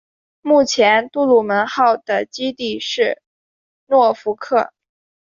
[0.41, 3.21] 目前杜鲁门号的基地是
[3.85, 4.73] 诺福克。